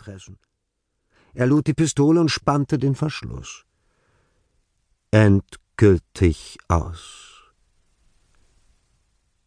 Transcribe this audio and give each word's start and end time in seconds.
Interessen. 0.00 0.38
Er 1.34 1.46
lud 1.46 1.66
die 1.66 1.74
Pistole 1.74 2.20
und 2.20 2.30
spannte 2.30 2.78
den 2.78 2.94
Verschluss. 2.94 3.64
Endgültig 5.10 6.58
aus. 6.68 7.52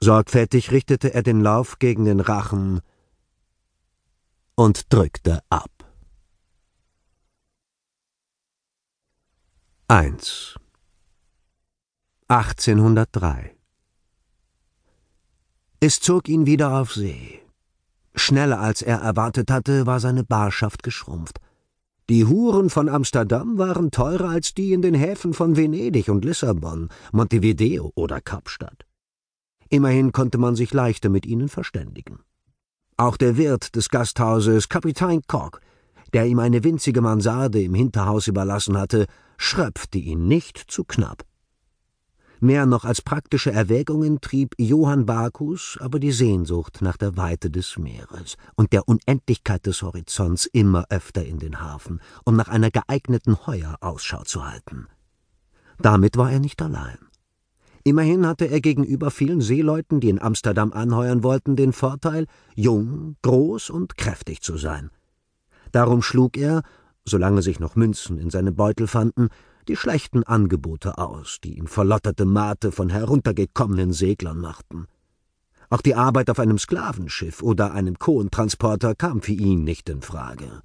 Sorgfältig 0.00 0.70
richtete 0.70 1.14
er 1.14 1.22
den 1.22 1.40
Lauf 1.40 1.78
gegen 1.78 2.04
den 2.04 2.20
Rachen 2.20 2.82
und 4.54 4.92
drückte 4.92 5.40
ab. 5.48 5.70
1 9.88 10.56
1803 12.28 13.56
Es 15.80 16.00
zog 16.00 16.28
ihn 16.28 16.46
wieder 16.46 16.78
auf 16.80 16.92
See. 16.92 17.43
Schneller 18.24 18.58
als 18.58 18.80
er 18.80 19.00
erwartet 19.00 19.50
hatte, 19.50 19.84
war 19.84 20.00
seine 20.00 20.24
Barschaft 20.24 20.82
geschrumpft. 20.82 21.40
Die 22.08 22.24
Huren 22.24 22.70
von 22.70 22.88
Amsterdam 22.88 23.58
waren 23.58 23.90
teurer 23.90 24.30
als 24.30 24.54
die 24.54 24.72
in 24.72 24.80
den 24.80 24.94
Häfen 24.94 25.34
von 25.34 25.56
Venedig 25.58 26.08
und 26.08 26.24
Lissabon, 26.24 26.88
Montevideo 27.12 27.92
oder 27.94 28.22
Kapstadt. 28.22 28.86
Immerhin 29.68 30.12
konnte 30.12 30.38
man 30.38 30.56
sich 30.56 30.72
leichter 30.72 31.10
mit 31.10 31.26
ihnen 31.26 31.50
verständigen. 31.50 32.20
Auch 32.96 33.18
der 33.18 33.36
Wirt 33.36 33.76
des 33.76 33.90
Gasthauses, 33.90 34.70
Kapitän 34.70 35.20
Kork, 35.26 35.60
der 36.14 36.24
ihm 36.24 36.38
eine 36.38 36.64
winzige 36.64 37.02
Mansarde 37.02 37.60
im 37.60 37.74
Hinterhaus 37.74 38.26
überlassen 38.26 38.78
hatte, 38.78 39.04
schröpfte 39.36 39.98
ihn 39.98 40.28
nicht 40.28 40.56
zu 40.56 40.84
knapp. 40.84 41.24
Mehr 42.44 42.66
noch 42.66 42.84
als 42.84 43.00
praktische 43.00 43.52
Erwägungen 43.52 44.20
trieb 44.20 44.54
Johann 44.58 45.06
Bacchus 45.06 45.78
aber 45.80 45.98
die 45.98 46.12
Sehnsucht 46.12 46.82
nach 46.82 46.98
der 46.98 47.16
Weite 47.16 47.48
des 47.48 47.78
Meeres 47.78 48.36
und 48.54 48.74
der 48.74 48.86
Unendlichkeit 48.86 49.64
des 49.64 49.80
Horizonts 49.80 50.44
immer 50.44 50.84
öfter 50.90 51.24
in 51.24 51.38
den 51.38 51.62
Hafen, 51.62 52.02
um 52.26 52.36
nach 52.36 52.48
einer 52.48 52.70
geeigneten 52.70 53.46
Heuer 53.46 53.78
Ausschau 53.80 54.24
zu 54.24 54.46
halten. 54.46 54.88
Damit 55.78 56.18
war 56.18 56.30
er 56.30 56.38
nicht 56.38 56.60
allein. 56.60 56.98
Immerhin 57.82 58.26
hatte 58.26 58.44
er 58.44 58.60
gegenüber 58.60 59.10
vielen 59.10 59.40
Seeleuten, 59.40 60.00
die 60.00 60.10
in 60.10 60.20
Amsterdam 60.20 60.74
anheuern 60.74 61.22
wollten, 61.22 61.56
den 61.56 61.72
Vorteil, 61.72 62.26
jung, 62.54 63.16
groß 63.22 63.70
und 63.70 63.96
kräftig 63.96 64.42
zu 64.42 64.58
sein. 64.58 64.90
Darum 65.72 66.02
schlug 66.02 66.36
er, 66.36 66.62
solange 67.06 67.40
sich 67.40 67.58
noch 67.58 67.74
Münzen 67.74 68.18
in 68.18 68.28
seinem 68.28 68.54
Beutel 68.54 68.86
fanden, 68.86 69.30
die 69.68 69.76
schlechten 69.76 70.22
Angebote 70.24 70.98
aus, 70.98 71.38
die 71.42 71.58
ihm 71.58 71.66
verlotterte 71.66 72.24
Mate 72.24 72.72
von 72.72 72.90
heruntergekommenen 72.90 73.92
Seglern 73.92 74.38
machten. 74.38 74.86
Auch 75.70 75.80
die 75.80 75.94
Arbeit 75.94 76.30
auf 76.30 76.38
einem 76.38 76.58
Sklavenschiff 76.58 77.42
oder 77.42 77.72
einem 77.72 77.98
Kohentransporter 77.98 78.94
kam 78.94 79.22
für 79.22 79.32
ihn 79.32 79.64
nicht 79.64 79.88
in 79.88 80.02
Frage. 80.02 80.62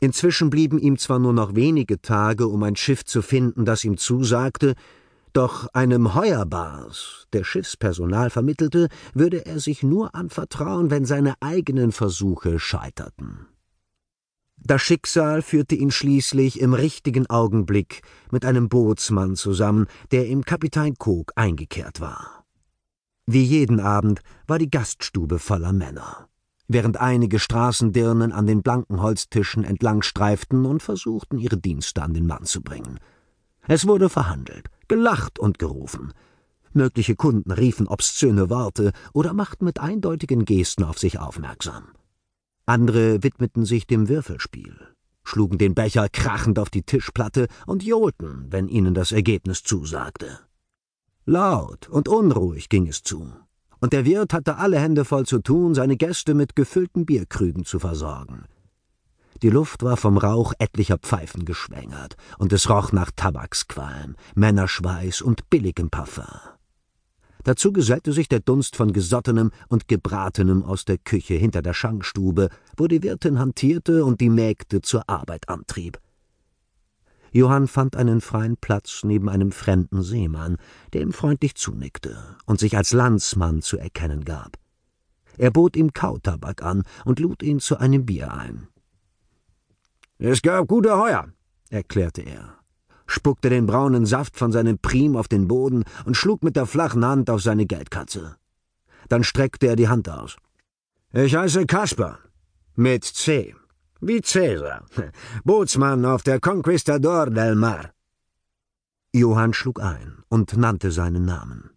Inzwischen 0.00 0.50
blieben 0.50 0.78
ihm 0.78 0.98
zwar 0.98 1.18
nur 1.18 1.32
noch 1.32 1.54
wenige 1.54 2.00
Tage, 2.00 2.46
um 2.46 2.62
ein 2.62 2.76
Schiff 2.76 3.04
zu 3.04 3.22
finden, 3.22 3.64
das 3.64 3.84
ihm 3.84 3.96
zusagte, 3.96 4.74
doch 5.32 5.68
einem 5.74 6.14
Heuerbars, 6.14 7.26
der 7.32 7.44
Schiffspersonal 7.44 8.30
vermittelte, 8.30 8.88
würde 9.12 9.44
er 9.44 9.60
sich 9.60 9.82
nur 9.82 10.14
anvertrauen, 10.14 10.90
wenn 10.90 11.04
seine 11.04 11.34
eigenen 11.40 11.92
Versuche 11.92 12.58
scheiterten. 12.58 13.46
Das 14.58 14.82
Schicksal 14.82 15.42
führte 15.42 15.74
ihn 15.74 15.90
schließlich 15.90 16.60
im 16.60 16.74
richtigen 16.74 17.28
Augenblick 17.28 18.02
mit 18.30 18.44
einem 18.44 18.68
Bootsmann 18.68 19.36
zusammen, 19.36 19.86
der 20.10 20.26
im 20.26 20.44
Kapitän 20.44 20.94
Cook 20.98 21.32
eingekehrt 21.36 22.00
war. 22.00 22.44
Wie 23.26 23.42
jeden 23.42 23.80
Abend 23.80 24.22
war 24.46 24.58
die 24.58 24.70
Gaststube 24.70 25.38
voller 25.38 25.72
Männer, 25.72 26.28
während 26.68 26.96
einige 26.96 27.38
Straßendirnen 27.38 28.32
an 28.32 28.46
den 28.46 28.62
blanken 28.62 29.02
Holztischen 29.02 29.64
entlang 29.64 30.02
streiften 30.02 30.64
und 30.64 30.82
versuchten, 30.82 31.38
ihre 31.38 31.58
Dienste 31.58 32.02
an 32.02 32.14
den 32.14 32.26
Mann 32.26 32.44
zu 32.44 32.62
bringen. 32.62 32.98
Es 33.68 33.86
wurde 33.86 34.08
verhandelt, 34.08 34.68
gelacht 34.88 35.38
und 35.38 35.58
gerufen. 35.58 36.12
Mögliche 36.72 37.16
Kunden 37.16 37.50
riefen 37.50 37.88
obszöne 37.88 38.48
Worte 38.50 38.92
oder 39.12 39.32
machten 39.32 39.64
mit 39.64 39.80
eindeutigen 39.80 40.44
Gesten 40.44 40.84
auf 40.84 40.98
sich 40.98 41.18
aufmerksam. 41.18 41.88
Andere 42.68 43.22
widmeten 43.22 43.64
sich 43.64 43.86
dem 43.86 44.08
Würfelspiel, 44.08 44.76
schlugen 45.22 45.56
den 45.56 45.76
Becher 45.76 46.08
krachend 46.08 46.58
auf 46.58 46.68
die 46.68 46.82
Tischplatte 46.82 47.46
und 47.64 47.84
johlten, 47.84 48.48
wenn 48.50 48.66
ihnen 48.66 48.92
das 48.92 49.12
Ergebnis 49.12 49.62
zusagte. 49.62 50.40
Laut 51.26 51.88
und 51.88 52.08
unruhig 52.08 52.68
ging 52.68 52.88
es 52.88 53.04
zu, 53.04 53.32
und 53.78 53.92
der 53.92 54.04
Wirt 54.04 54.32
hatte 54.32 54.56
alle 54.56 54.80
Hände 54.80 55.04
voll 55.04 55.26
zu 55.26 55.38
tun, 55.38 55.76
seine 55.76 55.96
Gäste 55.96 56.34
mit 56.34 56.56
gefüllten 56.56 57.06
Bierkrügen 57.06 57.64
zu 57.64 57.78
versorgen. 57.78 58.46
Die 59.42 59.50
Luft 59.50 59.84
war 59.84 59.96
vom 59.96 60.18
Rauch 60.18 60.52
etlicher 60.58 60.98
Pfeifen 60.98 61.44
geschwängert, 61.44 62.16
und 62.38 62.52
es 62.52 62.68
roch 62.68 62.90
nach 62.90 63.12
Tabaksqualm, 63.14 64.16
Männerschweiß 64.34 65.22
und 65.22 65.48
billigem 65.50 65.88
Parfum. 65.88 66.55
Dazu 67.46 67.72
gesellte 67.72 68.12
sich 68.12 68.28
der 68.28 68.40
Dunst 68.40 68.74
von 68.74 68.92
Gesottenem 68.92 69.52
und 69.68 69.86
Gebratenem 69.86 70.64
aus 70.64 70.84
der 70.84 70.98
Küche 70.98 71.34
hinter 71.34 71.62
der 71.62 71.74
Schankstube, 71.74 72.48
wo 72.76 72.88
die 72.88 73.04
Wirtin 73.04 73.38
hantierte 73.38 74.04
und 74.04 74.20
die 74.20 74.30
Mägde 74.30 74.82
zur 74.82 75.08
Arbeit 75.08 75.48
antrieb. 75.48 76.00
Johann 77.30 77.68
fand 77.68 77.94
einen 77.94 78.20
freien 78.20 78.56
Platz 78.56 79.02
neben 79.04 79.28
einem 79.28 79.52
fremden 79.52 80.02
Seemann, 80.02 80.56
der 80.92 81.02
ihm 81.02 81.12
freundlich 81.12 81.54
zunickte 81.54 82.18
und 82.46 82.58
sich 82.58 82.76
als 82.76 82.92
Landsmann 82.92 83.62
zu 83.62 83.78
erkennen 83.78 84.24
gab. 84.24 84.56
Er 85.38 85.52
bot 85.52 85.76
ihm 85.76 85.92
Kautabak 85.92 86.64
an 86.64 86.82
und 87.04 87.20
lud 87.20 87.44
ihn 87.44 87.60
zu 87.60 87.76
einem 87.76 88.06
Bier 88.06 88.32
ein. 88.32 88.66
Es 90.18 90.42
gab 90.42 90.66
gute 90.66 90.98
Heuer, 90.98 91.28
erklärte 91.70 92.22
er 92.22 92.58
spuckte 93.06 93.50
den 93.50 93.66
braunen 93.66 94.06
Saft 94.06 94.36
von 94.36 94.52
seinem 94.52 94.78
Prim 94.78 95.16
auf 95.16 95.28
den 95.28 95.48
Boden 95.48 95.84
und 96.04 96.16
schlug 96.16 96.42
mit 96.42 96.56
der 96.56 96.66
flachen 96.66 97.04
Hand 97.04 97.30
auf 97.30 97.42
seine 97.42 97.66
Geldkatze. 97.66 98.36
Dann 99.08 99.24
streckte 99.24 99.66
er 99.68 99.76
die 99.76 99.88
Hand 99.88 100.08
aus. 100.08 100.36
Ich 101.12 101.34
heiße 101.34 101.66
Kasper. 101.66 102.18
Mit 102.74 103.04
C. 103.04 103.54
Wie 104.00 104.20
Cäsar. 104.20 104.84
Bootsmann 105.44 106.04
auf 106.04 106.22
der 106.22 106.40
Conquistador 106.40 107.30
del 107.30 107.54
Mar. 107.54 107.92
Johann 109.12 109.54
schlug 109.54 109.80
ein 109.80 110.22
und 110.28 110.56
nannte 110.56 110.90
seinen 110.90 111.24
Namen. 111.24 111.70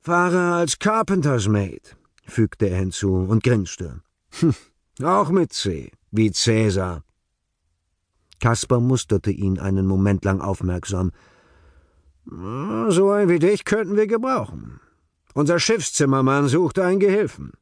Fahre 0.00 0.54
als 0.54 0.78
Carpenter's 0.78 1.46
Mate, 1.48 1.96
fügte 2.24 2.68
er 2.68 2.78
hinzu 2.78 3.14
und 3.14 3.44
grinste. 3.44 4.02
Auch 5.02 5.30
mit 5.30 5.52
C, 5.52 5.92
wie 6.10 6.32
Cäsar. 6.32 7.02
Kaspar 8.40 8.80
musterte 8.80 9.30
ihn 9.30 9.58
einen 9.58 9.86
Moment 9.86 10.24
lang 10.24 10.40
aufmerksam. 10.40 11.12
So 12.26 13.10
ein 13.10 13.28
wie 13.28 13.38
dich 13.38 13.64
könnten 13.64 13.96
wir 13.96 14.06
gebrauchen. 14.06 14.80
Unser 15.34 15.58
Schiffszimmermann 15.58 16.48
sucht 16.48 16.78
einen 16.78 16.98
Gehilfen. 17.00 17.52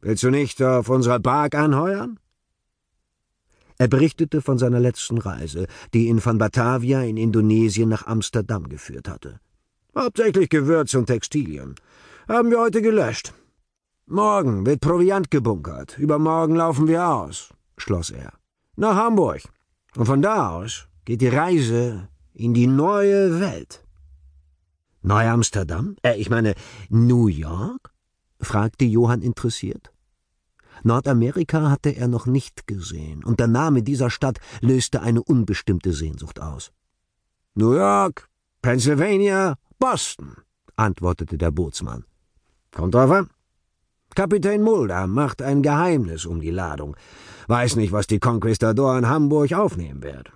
Willst 0.00 0.22
du 0.22 0.30
nicht 0.30 0.62
auf 0.62 0.88
unserer 0.88 1.18
Bark 1.18 1.54
anheuern? 1.54 2.18
Er 3.78 3.88
berichtete 3.88 4.40
von 4.40 4.58
seiner 4.58 4.78
letzten 4.78 5.18
Reise, 5.18 5.66
die 5.94 6.06
ihn 6.06 6.20
von 6.20 6.38
Batavia 6.38 7.02
in 7.02 7.16
Indonesien 7.16 7.88
nach 7.88 8.06
Amsterdam 8.06 8.68
geführt 8.68 9.08
hatte. 9.08 9.40
Hauptsächlich 9.96 10.48
Gewürz 10.48 10.94
und 10.94 11.06
Textilien. 11.06 11.74
Haben 12.28 12.50
wir 12.50 12.60
heute 12.60 12.82
gelöscht. 12.82 13.32
Morgen 14.06 14.66
wird 14.66 14.80
Proviant 14.80 15.30
gebunkert. 15.30 15.98
Übermorgen 15.98 16.54
laufen 16.54 16.86
wir 16.86 17.08
aus, 17.08 17.54
schloss 17.76 18.10
er. 18.10 18.34
Nach 18.76 18.94
Hamburg. 18.94 19.42
Und 19.96 20.06
von 20.06 20.22
da 20.22 20.50
aus 20.50 20.88
geht 21.04 21.20
die 21.20 21.28
Reise 21.28 22.08
in 22.34 22.54
die 22.54 22.66
neue 22.66 23.40
Welt. 23.40 23.84
Neu-Amsterdam? 25.02 25.96
Äh, 26.02 26.16
ich 26.16 26.30
meine, 26.30 26.54
New 26.88 27.28
York? 27.28 27.92
fragte 28.40 28.84
Johann 28.84 29.22
interessiert. 29.22 29.92
Nordamerika 30.82 31.70
hatte 31.70 31.90
er 31.90 32.08
noch 32.08 32.26
nicht 32.26 32.66
gesehen, 32.66 33.24
und 33.24 33.40
der 33.40 33.46
Name 33.46 33.82
dieser 33.82 34.10
Stadt 34.10 34.38
löste 34.60 35.00
eine 35.00 35.22
unbestimmte 35.22 35.92
Sehnsucht 35.92 36.40
aus. 36.40 36.72
New 37.54 37.74
York, 37.74 38.28
Pennsylvania, 38.60 39.54
Boston, 39.78 40.36
antwortete 40.76 41.38
der 41.38 41.52
Bootsmann. 41.52 42.04
Kommt 42.72 42.94
drauf 42.94 43.10
an. 43.10 43.30
Kapitän 44.14 44.62
Mulder 44.62 45.06
macht 45.06 45.42
ein 45.42 45.62
Geheimnis 45.62 46.26
um 46.26 46.40
die 46.40 46.50
Ladung. 46.50 46.96
Weiß 47.46 47.76
nicht, 47.76 47.92
was 47.92 48.06
die 48.06 48.18
Conquistador 48.18 48.96
in 48.98 49.08
Hamburg 49.08 49.52
aufnehmen 49.52 50.02
wird. 50.02 50.32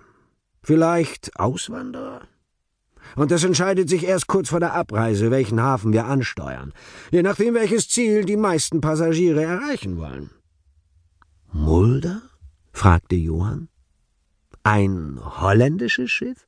Vielleicht 0.61 1.39
Auswanderer? 1.39 2.21
Und 3.15 3.31
es 3.31 3.43
entscheidet 3.43 3.89
sich 3.89 4.03
erst 4.03 4.27
kurz 4.27 4.49
vor 4.49 4.59
der 4.59 4.73
Abreise, 4.73 5.31
welchen 5.31 5.61
Hafen 5.61 5.93
wir 5.93 6.05
ansteuern, 6.05 6.73
je 7.11 7.23
nachdem, 7.23 7.55
welches 7.55 7.89
Ziel 7.89 8.25
die 8.25 8.37
meisten 8.37 8.81
Passagiere 8.81 9.41
erreichen 9.41 9.97
wollen. 9.97 10.29
Mulder? 11.51 12.21
fragte 12.71 13.15
Johann. 13.15 13.69
Ein 14.63 15.19
holländisches 15.19 16.11
Schiff? 16.11 16.45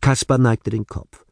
Kaspar 0.00 0.38
neigte 0.38 0.70
den 0.70 0.86
Kopf. 0.86 1.24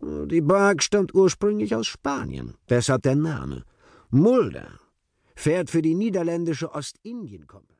Die 0.00 0.40
Bark 0.40 0.82
stammt 0.82 1.14
ursprünglich 1.14 1.74
aus 1.74 1.86
Spanien, 1.86 2.54
deshalb 2.68 3.02
der 3.02 3.14
Name. 3.14 3.64
Mulder 4.10 4.80
fährt 5.34 5.70
für 5.70 5.82
die 5.82 5.94
niederländische 5.94 6.72
Ostindien-Kompanie. 6.72 7.72